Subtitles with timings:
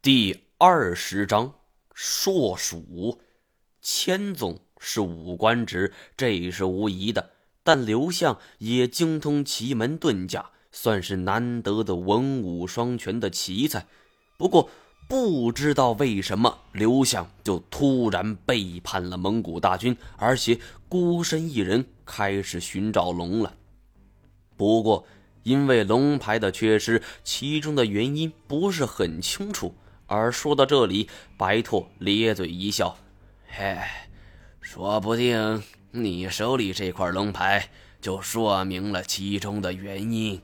[0.00, 1.54] 第二十章
[1.92, 3.20] 硕鼠。
[3.82, 7.30] 千总是武官职，这是无疑的。
[7.64, 13.88] 但刘向也精通奇门遁甲，算是难得的文武双全的奇才。
[14.36, 14.70] 不过，
[15.08, 23.52] 不知道为什么，刘向就突然背叛了蒙古大军，而且孤身一人开始寻找龙了。
[24.56, 25.04] 不过，
[25.42, 29.74] 因为龙牌的缺失，其中的原因不是很清楚。
[30.08, 32.96] 而说到这里，白拓咧嘴一笑
[33.46, 33.76] ：“嘿，
[34.60, 37.68] 说不定你手里这块龙牌
[38.00, 40.40] 就说明了其中的原因。”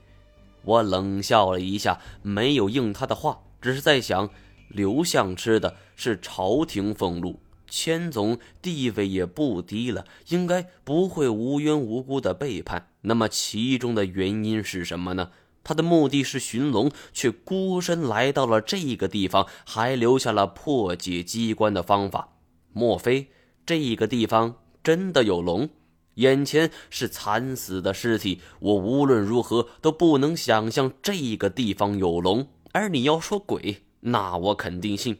[0.61, 4.29] 我冷笑了一下，没有应他的话，只是在想：
[4.69, 12.89] 刘相吃的是朝廷俸禄，千总地位也不低了，应该不会无缘无故的背叛。
[13.01, 15.31] 那么其中的原因是什么呢？
[15.65, 22.37] 他的目的是寻龙，却孤身来到了这个地方，还留下了破解机关的方法。
[22.71, 23.31] 莫非
[23.65, 25.67] 这个地方真的有龙？
[26.15, 32.47] 眼前是惨死的尸体，我无论如何都不能想象这个地方有龙。
[32.71, 35.17] 而你要说鬼，那我肯定信。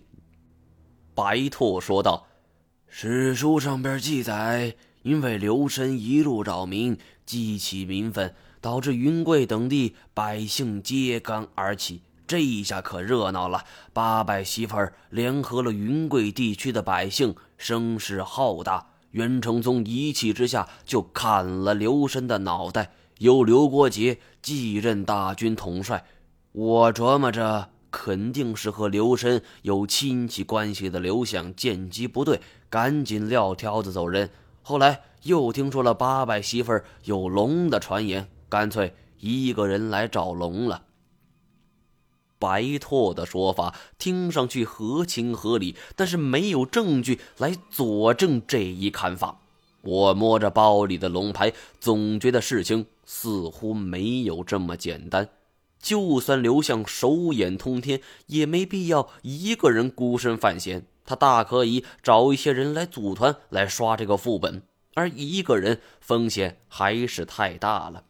[1.16, 2.28] 白拓说道
[2.88, 13.64] ：“史书上边记载，因为刘申一路扰民，激起民愤。”导致云贵等地百姓揭竿而起，这一下可热闹了。
[13.94, 18.88] 八百媳妇儿联合了云贵地区的百姓，声势浩大。
[19.12, 26.04] 袁承宗一气之下就砍了刘申的脑袋，由刘国杰继任大军统帅。
[26.52, 32.42] 我琢磨着，肯定是和刘申有亲戚关系的刘想见机不对，
[32.72, 34.32] 赶紧撂挑子走人。
[34.64, 38.28] 后来又听说了八百媳妇儿有龙的传言。
[38.56, 40.84] 干脆一个人来找龙了。
[42.40, 49.42] 白拓的说法听上去合情合理，但是没有证据来佐证这一看法。
[49.82, 55.28] 我摸着包里的龙牌，总觉得事情似乎没有这么简单。
[55.78, 60.88] 就算刘向手眼通天，也没必要一个人孤身犯险。
[61.04, 64.64] 他大可以找一些人来组团来刷这个副本，
[64.94, 68.06] 而一个人风险还是太大了。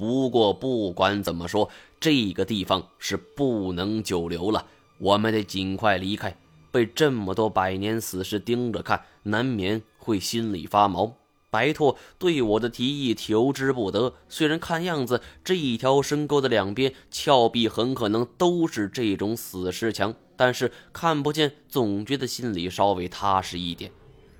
[0.00, 1.68] 不过，不管怎么说，
[2.00, 4.64] 这个地方是不能久留了。
[4.96, 6.34] 我们得尽快离开。
[6.72, 11.16] 被这么多百年死尸盯着看，难免会心里发毛。
[11.50, 14.14] 白拓对我的提议求之不得。
[14.30, 23.92] 虽然看样子这一条深沟的两边峭壁很可能都是这种死尸墙，但是看不见，总觉得心里稍微踏实一点。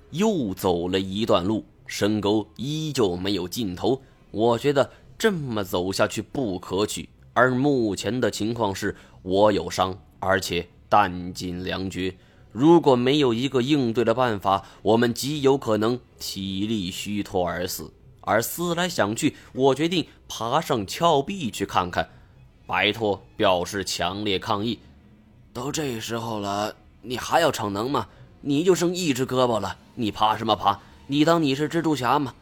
[0.09, 4.01] 又走了一段路，深沟依旧没有尽头。
[4.31, 4.89] 我觉得。
[5.21, 12.15] 这么走下去不可取，而目前的情况是我有伤，而且弹尽粮绝。
[12.51, 17.93] 如果没有一个应对的办法，我们极有可能体力虚脱而死。
[18.21, 22.09] 而思来想去，我决定爬上峭壁去看看。
[22.65, 24.79] 白托表示强烈抗议
[25.53, 28.07] ：“都这时候了，你还要逞能吗？
[28.41, 30.79] 你就剩一只胳膊了，你爬什么爬？
[31.05, 32.33] 你当你是蜘蛛侠吗？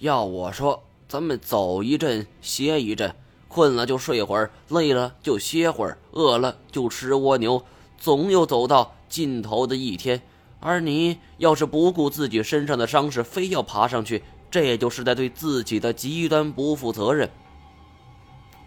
[0.00, 3.14] 要我说。”咱们走一阵，歇一阵，
[3.46, 7.64] 困了就睡会儿，累了就歇会儿，饿了就吃蜗牛，
[7.96, 10.20] 总有走到尽头的一天。
[10.58, 17.30] 而你要是不顾自己身上的伤势，非要爬上去，这就是在对自己的极端不负责任。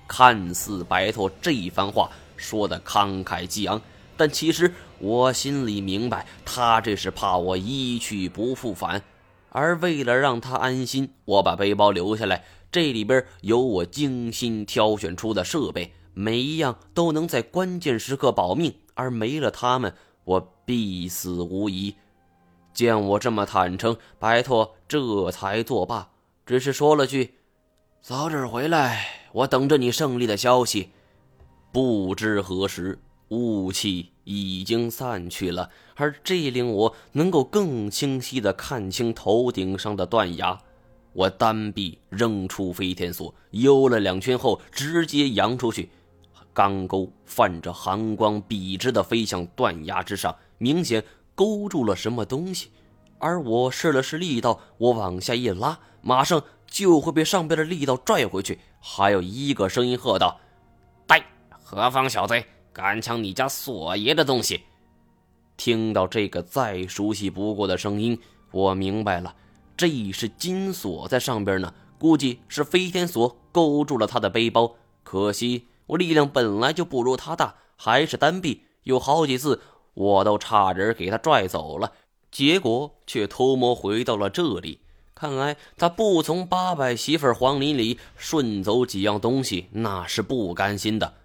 [0.08, 3.82] 看似白拓这一番话说的慷慨激昂，
[4.16, 9.04] 但其实我心里明白，他这是怕我一去不复返。
[9.52, 18.74] 而为了让他安心，我把背包留下来，这里边有我精心挑选出的设备，每一样都能在关键时刻保命。
[18.96, 19.94] 而没了他们，
[20.26, 21.96] 我必死无疑。
[22.74, 26.10] 见我这么坦诚，白拓这才作罢，
[26.46, 27.36] 只是说了句
[28.04, 30.90] ：“早点回来，我等着你胜利的消息。”
[31.72, 33.00] 不知何时。
[33.30, 40.60] 雾气已经散去了，而这令我能够更清晰地看清头顶上的断崖。
[41.14, 45.90] 我单臂扔出飞天锁，悠了两圈后，直接扬出去。
[46.54, 51.04] 钢钩泛着寒光，笔直地飞向断崖之上，明显
[51.34, 52.70] 勾住了什么东西。
[53.18, 58.60] 而我试了试力道，我往下一拉，马上就会被上边的力道拽回去。
[58.80, 60.40] 还有一个声音喝道
[61.08, 62.46] ：“呆，何方小贼！”
[62.80, 64.62] 敢抢你家锁爷的东西！
[65.58, 68.18] 听到这个再熟悉不过的声音，
[68.52, 69.36] 我明白了，
[69.76, 71.74] 这是金锁在上边呢。
[71.98, 74.76] 估计是飞天锁勾住了他的背包。
[75.04, 79.62] 可惜我力量本来就不如他大，还是单臂，有好几次
[79.96, 81.92] 我都差点给他拽走了，
[82.32, 84.80] 结果却偷摸回到了这里。
[85.14, 91.16] 看来他不从八百媳妇黄林里顺走几样东西，那是不甘心的。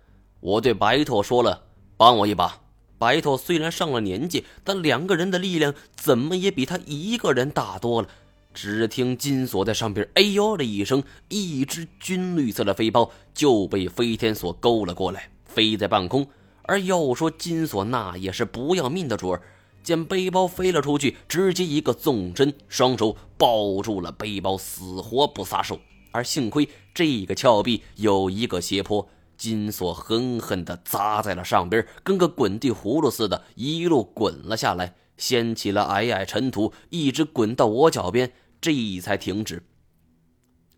[0.44, 1.62] 我对白驼说了
[1.96, 2.60] ：“帮我一把。”
[2.98, 8.08] 白驼虽然上了年纪，但两个人的力量怎么也比他一个人大多了。
[8.52, 16.26] 只听金锁在上边“哎呦”的一声，一只军绿色的飞包就被飞天锁勾了过来，飞在半空。
[16.64, 19.40] 而要说金锁那也是不要命的主儿。
[19.82, 25.80] 见背包飞了出去，直接一个纵身，双手抱住了背包，死活不撒手。
[26.10, 29.08] 而幸亏这个峭壁有一个斜坡，
[29.44, 39.62] 金锁狠狠地砸在了上边，跟个滚地葫芦似的，一路滚了下来，掀起了皑皑尘土，一直滚到我脚边，这才停止。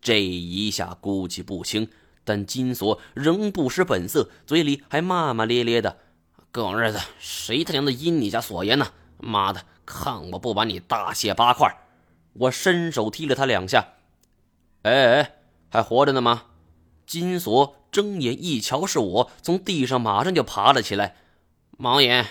[0.01, 1.87] 这一下估计不轻，
[2.25, 5.99] 但金锁仍不失本色，嘴里还骂骂咧咧的。
[6.51, 8.87] 狗日的，谁他娘的阴你家锁爷呢？
[9.17, 11.73] 妈的，看我不把你大卸八块！
[12.33, 13.93] 我伸手踢了他两下。
[14.81, 15.35] 哎哎，
[15.69, 16.46] 还活着呢吗？
[17.07, 21.15] 金锁睁眼一瞧是我，从地上马上就爬了起来。
[21.77, 22.25] 毛爷，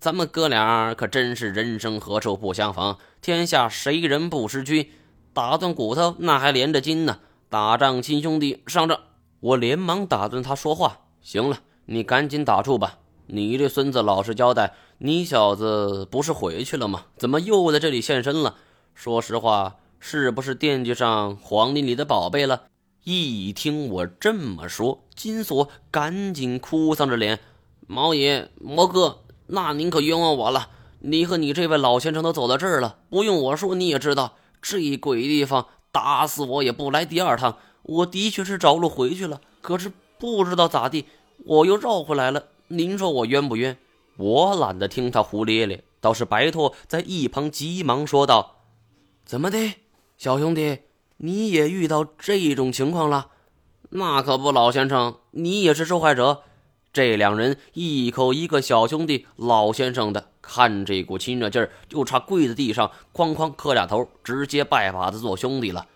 [0.00, 4.90] 咱们哥俩可真是人生何处不相逢，天下谁人不识君？
[5.34, 7.20] 打断骨头那还连着筋呢，
[7.50, 8.98] 打仗亲兄弟，上阵！
[9.40, 11.00] 我连忙打断他说话。
[11.20, 13.00] 行了，你赶紧打住吧。
[13.26, 17.04] 你这孙子老实交代，你小子不是回去了吗？
[17.18, 18.56] 怎么又在这里现身了？
[18.94, 22.62] 说实话，是不是惦记上皇帝里的宝贝了？
[23.04, 27.40] 一听我这么说，金锁赶紧哭丧着脸
[27.88, 30.68] ：“毛爷，毛哥，那您可冤枉我了。
[31.00, 37.58] 你和你这位老先生都走到这儿了，不用我说你也知道，这鬼地方打死我也不来第二趟。
[37.82, 41.06] 我的确是找路回去了，可是不知道咋地，
[41.44, 43.76] 我又绕回来了。”您说我冤不冤？
[44.16, 45.82] 我懒得听他胡咧咧。
[46.00, 48.58] 倒是白兔在一旁急忙说道
[49.26, 49.74] ：“怎么的，
[50.16, 50.78] 小兄弟，
[51.24, 53.28] 你也遇到这种情况了？
[53.90, 56.42] 那可不，老先生，你也是受害者。”
[56.92, 65.86] 这两人一口一个小兄弟、老先生的，看这股亲热劲儿，就差跪在地上哐哐磕俩头，直接拜把子做兄弟了。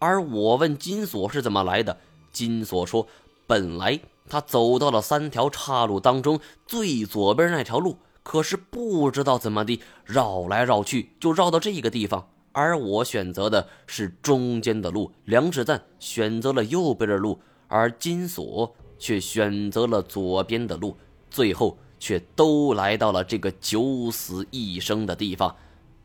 [0.00, 1.96] 而我问金锁是怎么来的，
[2.32, 3.06] 金锁说
[3.46, 12.28] ：“本来。”他走到了三条岔路当中最左边那条路，可是不知道怎么的绕来绕去，就绕到这个地方。
[12.54, 20.96] 而我选择的是中间的路，梁志赞选择了右边的路，而金锁却选择了左边的路，
[21.28, 25.56] 最后却都来到了这个九死一生的地方。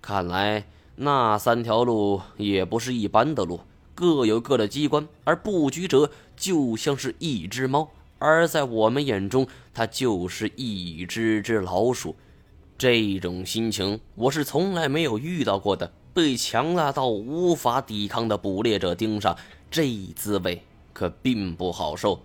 [0.02, 0.66] 看来
[0.96, 3.60] 那三条路也不是一般的路，
[3.94, 7.92] 各有各的机关，而布局者就像是一只猫。
[8.18, 12.16] 而在我们眼中，它就是一只只老鼠。
[12.78, 15.92] 这种心情，我是从来没有遇到过的。
[16.14, 19.38] 被强大到无法抵抗的捕猎者盯上，
[19.70, 20.64] 这滋味
[20.94, 22.20] 可并不好受。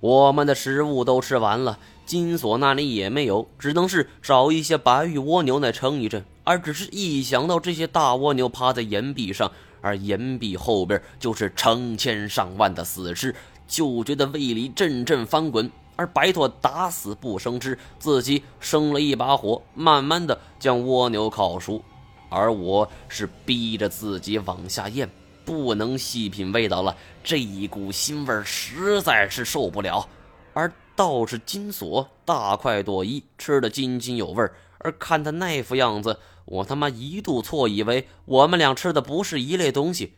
[0.00, 6.24] 我们的食物都吃完了，金锁那里也没有，只能是找一些白玉蜗牛来撑一阵。
[6.44, 9.50] 而只是一想到这些大蜗牛趴在岩壁上，
[9.80, 13.34] 而岩壁后边就是成千上万的死尸。
[13.66, 21.82] 就觉得胃里阵阵翻滚，而白驼打死不生吃，自己生了一把火，慢慢的将蜗牛烤熟，
[22.28, 25.08] 而我是逼着自己往下咽，
[25.44, 30.08] 不能细品味道了，这一股腥味实在是受不了。
[30.52, 40.14] 而倒是金锁大快朵颐，吃得津津有味，而看他那副样子，我他妈一度错以为我们俩吃的不是一类东西，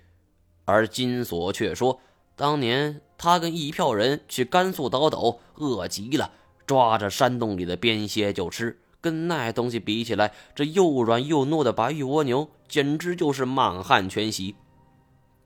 [0.65, 2.01] 而金锁却说。
[2.39, 6.31] 当年他跟一票人去甘肃倒斗，饿极了，
[6.67, 8.79] 抓着山洞里的边蝎就吃。
[9.07, 14.57] 跟那东西比起来，这又软又糯的白玉蜗牛简直就是满汉全席。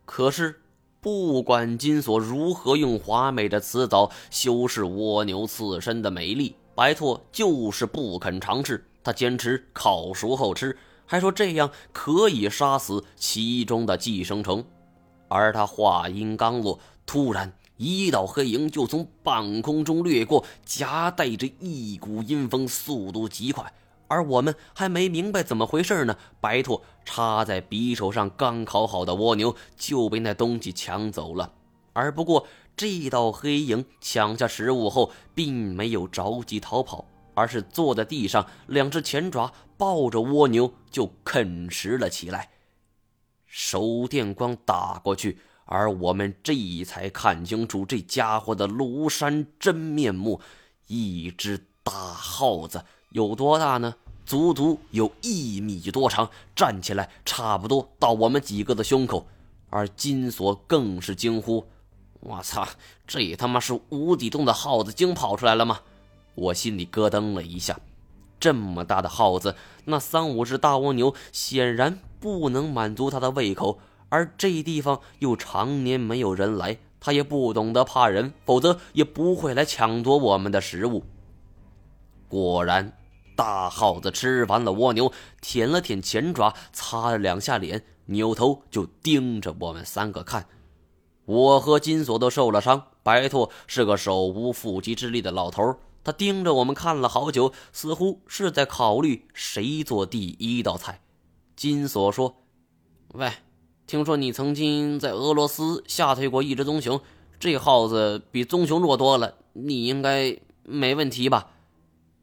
[0.06, 0.62] 可是，
[1.02, 8.82] 不管金锁如何用华美的辞藻修饰蜗牛刺身的美丽，白兔就是不肯尝试。
[9.04, 10.74] 他坚持烤熟后吃，
[11.04, 14.64] 还说这样可以杀死其中的寄生虫。
[15.28, 23.72] 而他话音刚落，突然一道黑影就从半空中掠过，夹带着一股阴风，速度极快。
[24.06, 31.54] 而我们还没明白怎么回事呢，白兔插在匕首上刚烤好的蜗牛就被那东西抢走了。
[31.94, 32.46] 而不过，
[32.76, 42.50] 这道黑影抢下食物后，并没有着急逃跑，而是坐在地上，两只前爪抱着蜗牛就啃食了起来。
[43.46, 45.38] 手电光打过去，
[45.72, 46.52] 而我们这
[46.84, 50.40] 才看清楚这家伙的庐山真面目：
[50.88, 53.94] 一只大耗子，有多大呢？
[54.26, 59.28] 足足有一米多长，站起来差不多到我们几个的胸口。
[59.68, 61.64] 而金锁更是惊呼
[62.18, 62.66] ：“我操，
[63.06, 65.82] 这他妈是无底洞的耗子精跑出来了吗？”
[66.34, 67.78] 我心里咯噔了一下。
[68.40, 73.78] 这么大的耗子，那三五只大蜗牛显然不能满足他的胃口，
[74.10, 81.04] 而这地方又常年没有人来，他也不懂得怕人，否则也不会来抢夺我们的食物。
[82.28, 82.92] 果然，
[83.34, 90.46] 大耗子吃完了蜗牛，舔了舔前爪，擦了两下脸，扭头就盯着我们三个看。
[91.24, 95.76] 我和金锁都受了伤，白兔是个手无缚鸡之力的老头。
[96.02, 101.02] 他盯着我们看了好久，似乎是在考虑谁做第一道菜。
[101.54, 102.36] 金锁说
[103.12, 103.30] ：“喂，
[103.90, 107.00] 听说你曾经在俄罗斯吓退过一只棕熊，
[107.40, 111.50] 这耗子比棕熊弱多了，你应该没问题吧？”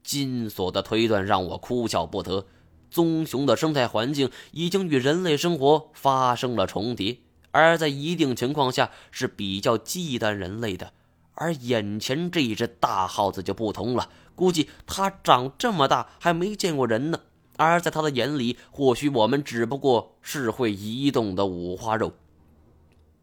[0.02, 2.46] 金锁的推断让我哭笑不得。
[2.90, 7.18] 棕熊的生态环境已经与人类生活发生了重叠，
[7.50, 10.94] 而在一定情况下是比较忌惮人类的。
[11.34, 17.20] 而眼前这一只大耗子就不同了，估计它长这么大还没见过人呢。
[17.58, 22.12] 而在他的眼里，或许我们只不过是会移动的五花肉。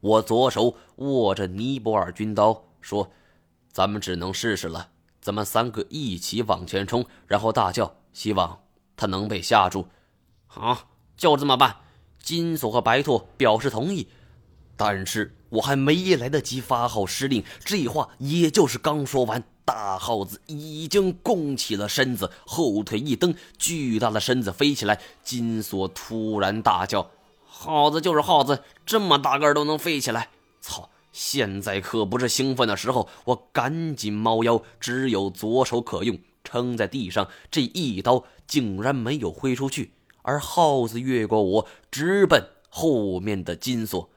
[0.02, 3.10] 我左手握着尼泊尔军刀，说
[3.72, 4.90] ：“咱们只能试试了。
[5.22, 8.60] 咱们三个一起往前冲，然后大叫，希望
[8.96, 9.88] 他能被吓住。”
[10.46, 11.78] 好，就这么办。
[12.20, 14.08] 金锁和白兔表示同意。
[14.78, 25.00] 但是我还没来得及发号施令，这话也就是刚说完，大耗子已经弓起了身子，后腿一蹬，巨大的身子飞起来。
[25.24, 27.10] 金锁突然大叫
[27.48, 30.30] ：“耗子就是耗子，这么大个都能飞起来！”
[30.62, 30.90] 操！
[31.12, 44.10] 现在可不是兴奋的时候，我赶紧猫腰，只有左手可用，撑在地上，这一刀竟然没有挥出去，而耗子越过我，直奔后面的金锁。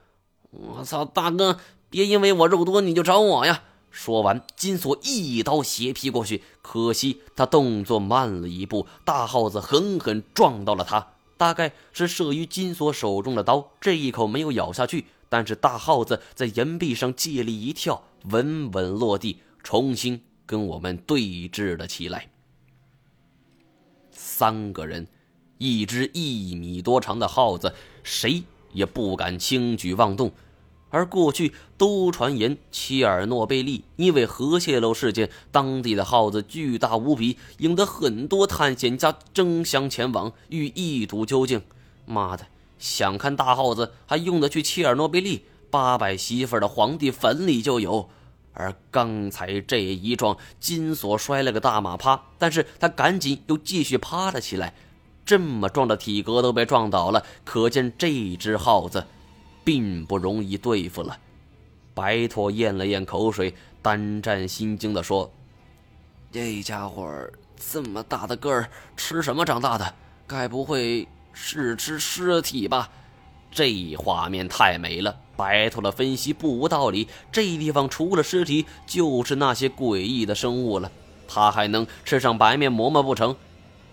[0.51, 1.59] 我操，大哥，
[1.91, 3.65] 别因为我肉多你就找我呀！
[3.91, 22.31] 说完，金锁一刀斜劈过去，可惜他动作慢了一步，大耗子狠狠撞到了他，大概是慑于金锁手中的刀，这一口没有咬下去，但是大耗子在岩壁上借力一跳，稳稳落地，重新跟我们对峙了起来。
[24.11, 25.09] 三个人，
[25.57, 28.45] 一只一米多长的耗子，谁？
[28.73, 30.33] 也不敢轻举妄动，
[30.91, 41.63] 而过去都传言切尔诺贝利因为核泄漏事件，当地的耗子巨大无比，引得很多探险家争相前往，欲一睹究竟。
[42.07, 42.47] 妈的，
[42.79, 45.45] 想看大耗子还用得去切尔诺贝利？
[45.71, 48.09] 八百媳妇的皇帝坟里就有。
[48.55, 54.75] 而刚才这一撞，金锁摔了个大马趴，但是他赶紧又继续趴了起来。
[55.29, 59.05] 这么壮的体格都被撞倒了，可见这只耗子
[59.63, 61.19] 并不容易对付了。
[61.93, 65.31] 白驼咽了咽口水，胆战心惊地说
[66.33, 67.07] ：“这家伙
[67.59, 69.95] 这么大的个儿，吃什么长大的？
[70.27, 72.89] 该不会是吃尸体吧？”
[73.53, 75.15] 这画面太美了。
[75.37, 80.91] 白驼的分析不无道理，这地方除了尸体，就是那些诡异的生物了。
[81.29, 83.37] 他还能吃上白面馍馍不成？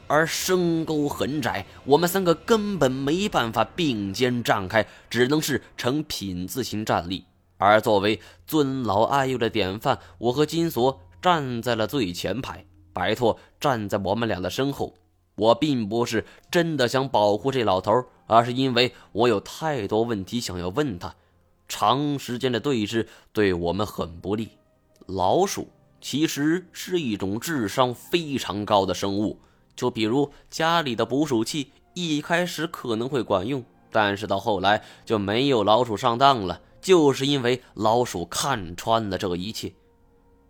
[0.07, 7.25] 而深沟很窄，我们三个根本没办法并肩站开，只能是呈品字形站立。
[7.57, 14.93] 而作为尊老爱幼的典范，我和金锁站在了最前排，白拓站在我们俩的身后。
[15.35, 21.15] 我并不是真的想保护这老头，而是因为我有太多问题想要问他。
[21.67, 24.49] 长时间的对峙对我们很不利。
[25.07, 25.67] 老鼠
[25.99, 29.39] 其实是一种智商非常高的生物。
[29.75, 39.73] 就比如家里的捕鼠器，一开始可能会管用，但是到后来就没有老鼠上当了，就是因为老鼠看穿了这一切。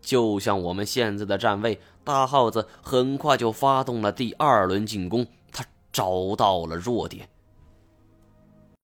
[0.02, 7.28] 就像我们现在的站位，大耗子很快就发动了第二轮进攻，他找到了弱点。